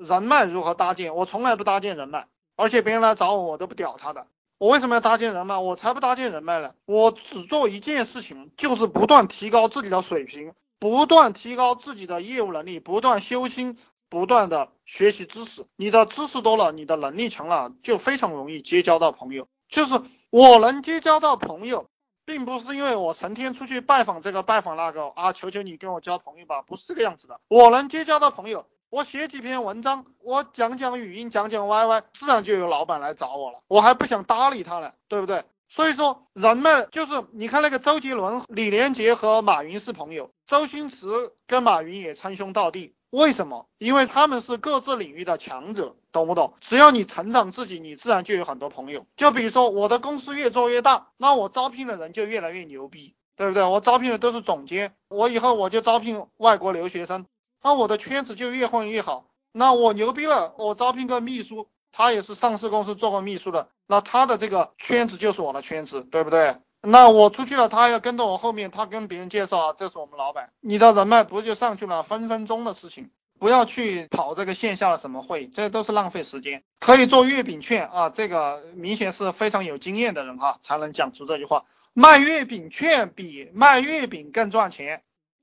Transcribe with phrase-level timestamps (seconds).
[0.00, 1.14] 人脉如何搭建？
[1.14, 4.26] 我从来不搭建人脉，而且别人来找我，我都不屌他的。
[4.58, 5.56] 我为什么要搭建人脉？
[5.58, 6.74] 我才不搭建人脉呢！
[6.84, 13.78] 我只做一件事情，就是不断提高自己的水平，不断提高自己的业务能力，不断修心，
[14.10, 15.64] 不断的学习知识。
[15.76, 19.48] 你的知识多了，你的能力强了，就非常容易结交到朋友。
[19.70, 21.88] 就是我能结交到朋友，
[22.26, 27.40] 并不是因为我成天出去拜访这个拜访那个啊，求求你跟我交朋友吧，不是这个样子的。
[27.48, 28.66] 我能结交到朋友。
[28.90, 33.60] 我写几篇文章，我讲讲语音，讲讲 YY，自然就有老板来找我了。
[33.68, 35.44] 我还不想搭理他呢，对不对？
[35.68, 41.06] 所以说，人脉就是你看那个周杰伦、李连杰和马云是朋友，周星驰
[41.46, 42.92] 跟马云也称兄道弟。
[43.10, 43.68] 为什么？
[43.78, 46.54] 因为他们是各自领域的强者，懂不懂？
[46.60, 49.06] 只要你成长自己，你自然就有很多朋友。
[49.16, 53.62] 就比如说我的公司越做越大，那我招聘的人就越来越牛逼，对不对？
[53.62, 57.26] 我招聘的都是总监，我以后我就招聘外国留学生。
[57.62, 66.56] 那我的圈子就越混越好，那我牛逼了，我招聘个秘书，他也是上市公司做过秘书的，那他的这个圈子就是我的圈子，对不对？
[66.82, 72.02] 那我出去了，他要跟着我后面，他跟别人介绍，这是我们老板，你的人脉不就上去了？
[72.02, 76.62] 分分钟的事情，不要去跑这个线下的什么会，这都是浪费时间。
[76.78, 81.64] 可以做月饼券啊，这个明显是非常有经验的人哈，才能讲出这句话。
[81.92, 85.02] 卖月饼券比卖月饼更赚钱。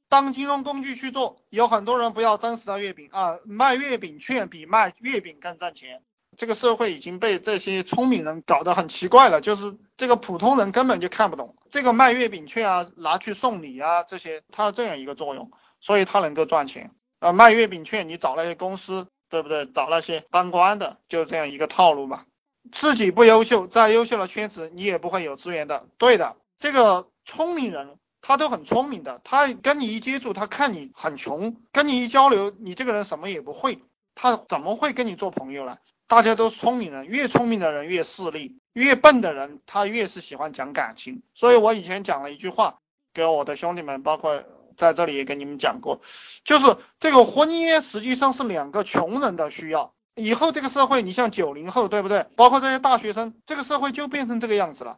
[0.10, 6.02] 当金融工具去做，有很多人不要真实的月饼啊，卖月饼券比卖月饼更赚钱。
[6.38, 17.34] 这个社会已经被这些聪明人搞得很奇怪了，就是这个普通人根本就看不懂这个卖月饼券啊，拿去送礼啊这些，它这样一个作用，所以它能够赚钱啊。
[17.34, 19.66] 卖月饼券，你找那些公司，对不对？
[19.66, 22.26] 找那些当官的，就这样一个套路嘛。
[22.72, 25.88] 自己不优秀，再优秀的圈子你也不会有资源的。
[25.98, 27.98] 对的，这个聪明人。
[28.28, 33.82] 他都很聪明的，他跟你一接触，他看你很穷，跟你一交流，你这个人什么也不会，
[34.16, 35.78] 他怎么会跟你做朋友呢？
[36.10, 41.24] 大家都是聪明人，越聪明的人越势利，越笨的人他越是喜欢讲感情。
[41.36, 42.80] 所以我以前讲了一句话，
[43.14, 44.44] 给我的兄弟们，包括
[44.76, 46.02] 在这里也跟你们讲过，
[46.44, 49.94] 就是这个婚姻实际上是两个穷人的需要。
[50.16, 52.26] 以后这个社会，你像九零后，对不对？
[52.36, 54.98] 包括这些大学生，这个社会就变成这个样子了。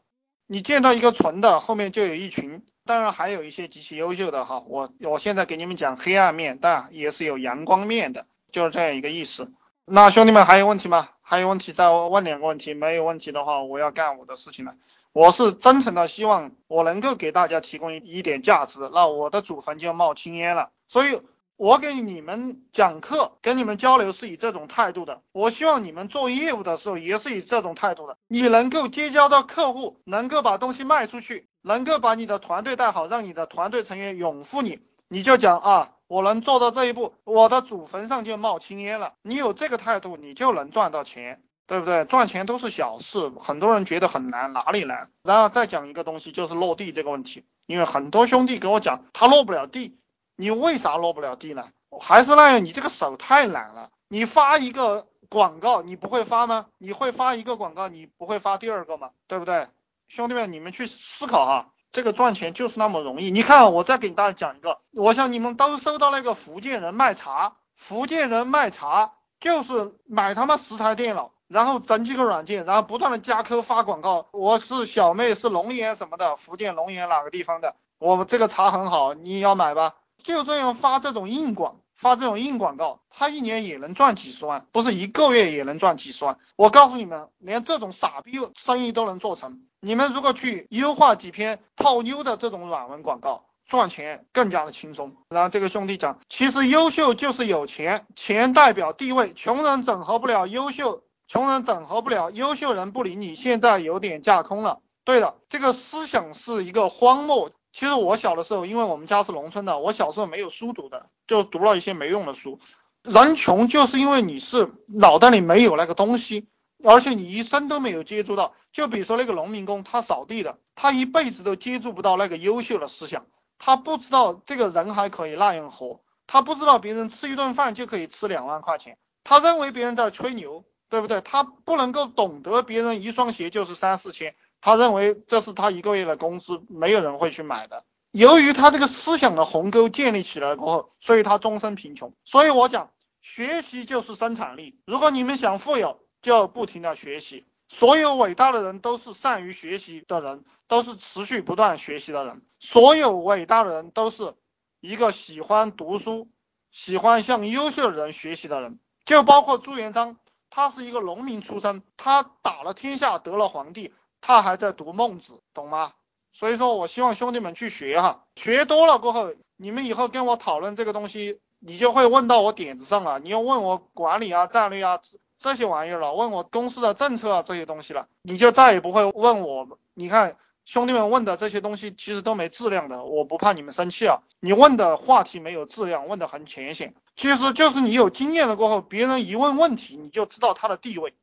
[0.51, 2.63] 你见到一个纯的，后面就有一群。
[2.83, 9.51] 当然还有一些极其优秀的哈，我我现在给你们讲黑暗面，但也是有阳光面的，就是这样一个意思。
[9.85, 11.09] 那兄弟们还有问题吗？
[11.21, 14.73] 还有问题再问两个问题，没有问题的话，我要干我的事情了。
[15.13, 20.71] 我是真诚的希望我能够给大家提供一点价值，那我的祖坟就冒青烟了。
[20.87, 21.21] 所以。
[21.59, 25.19] 我给你们讲课，跟你们交流是以这种态度的。
[25.33, 28.15] 我希望你们做业务的时候也是以这种态度的。
[28.29, 39.15] 你能够结交到客户，能够把东西卖出去，能够把你的团队带好，让你的团队成员拥护你，你就讲啊，我能做到这一步，我的祖坟上就冒青烟了。
[39.21, 42.05] 你有这个态度，你就能赚到钱，对不对？
[42.05, 45.09] 赚钱都是小事，很多人觉得很难，哪里难？
[45.23, 49.97] 然后再讲一个东西，就是落地这个问题，因为很多兄弟给我讲，他落不了地。
[50.39, 51.67] 你为啥落不了地呢？
[51.99, 53.89] 还是那样，你这个手太懒了。
[54.07, 56.67] 你发一个广告，你不会发吗？
[56.77, 59.09] 你会发一个广告，你不会发第二个吗？
[59.27, 59.67] 对不对？
[60.07, 63.31] 兄弟们，你们去思考哈，这个赚钱就是那么容易。
[63.31, 69.11] 你看，我再给大家讲一个，我想你们都收到那个福建人卖茶，福建人卖茶
[69.41, 74.27] 就是买他妈十台电脑，然后整几个软件，然后不断的加扣发广告。
[74.31, 77.75] 我是小妹，是龙岩什么的，福建龙岩哪个地方的？
[77.99, 79.95] 我这个茶很好，你要买吧？
[80.33, 86.37] 就这样发这种硬广，发这种硬广告，他一年也能赚几十万，不是一个月也能赚几十万。
[86.55, 89.59] 我告诉你们，连这种傻逼生意都能做成。
[89.81, 95.13] 你们如果去优化几篇泡妞的这种软文广告，赚钱更加的轻松。
[95.29, 103.35] 然后这个兄弟讲，其实优秀就是有钱，钱代表地位，穷人整合不了优秀，穷人整合不了优秀人不理你。
[103.35, 104.79] 现在有点架空了。
[105.05, 107.51] 对的，这个思想是一个荒漠。
[107.71, 112.59] 其实我小的时候，因为我们家是农村的，我小时候没有书读的，就读了一些没用的书。
[113.03, 116.47] 人穷就是因为你是脑袋里没有那个东西，
[116.83, 118.53] 而且你一生都没有接触到。
[118.73, 123.25] 就比如说那个农民工，他扫地的，他一辈子都接触不到那个优秀的思想，
[123.57, 131.21] 他不知道这个人还可以那样活，他不知道别人吃一顿饭就可以吃两万块钱，他认为别人在吹牛，对不对？
[131.21, 134.35] 他不能够懂得别人一双鞋就是三四千。
[134.61, 137.83] 他认为这是他一个月的工资，没有人会去买的。
[138.11, 142.13] 由于他这个思想的鸿沟建立起来过后，所以他终身贫穷。
[142.25, 142.91] 所以我讲，
[143.21, 144.79] 学习就是生产力。
[144.85, 147.45] 如果你们想富有，就要不停的学习。
[147.69, 152.41] 所有伟大的人都是善于学习的人，都是持续不断学习的人。
[152.59, 154.33] 所有伟大的人都是
[154.81, 156.27] 一个喜欢读书、
[156.71, 158.79] 喜欢向优秀的人学习的人。
[159.05, 160.17] 就包括朱元璋，
[160.49, 163.93] 他是一个农民出身，他打了天下，得了皇帝，
[164.29, 165.93] 他还在读孟子，懂吗？
[166.33, 173.17] 所以说我希望兄弟们去学哈，学多了过后，你们以后跟我讨论这个东西，你就会问到我点子上了。
[173.17, 174.99] 你要问我管理啊、战略啊
[175.39, 179.67] 这些玩意儿了，问我公司的政策啊这些东西了，你就再也不会问我。
[179.95, 184.19] 你看兄弟们问的这些东西其实都没质量的，我不怕你们生气啊。
[184.39, 191.15] 你问的话题没有质量，问的很浅显，其实就是你有经验了过后，别人一问问题，你就知道他的地位，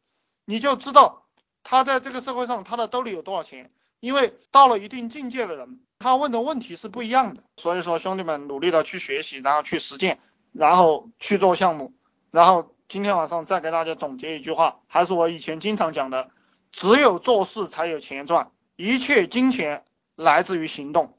[0.44, 1.22] 你就知道
[1.68, 3.70] 他在这个社会上他的兜里有多少钱。
[3.98, 7.42] 因为到了一定境界的人，他问的问题是不一样的。
[7.56, 10.18] 所以说，兄弟们努力的去学习，然后去实践，
[10.52, 11.94] 然后去做项目。
[12.30, 16.30] 然后今天晚上再给大家总结一句话，还是我以前经常讲的：
[16.70, 19.82] 只有做事才有钱赚，一切金钱
[20.14, 21.15] 来自于行动。